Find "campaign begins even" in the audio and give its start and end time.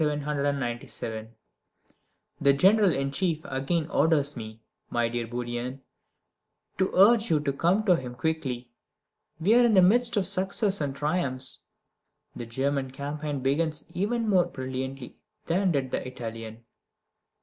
12.89-14.27